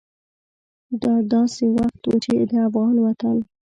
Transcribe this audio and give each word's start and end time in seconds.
دا 1.01 1.13
داسې 1.33 1.63
وخت 1.77 2.01
و 2.07 2.11
چې 2.23 2.33
د 2.49 2.51
افغان 2.67 2.95
وطن 3.05 3.37